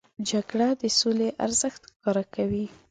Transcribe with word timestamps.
جګړه 0.29 0.69
د 0.81 0.83
سولې 0.99 1.29
ارزښت 1.45 1.81
ښکاره 1.89 2.23
کوي 2.35 2.65